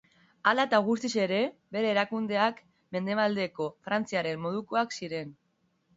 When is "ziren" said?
5.01-5.37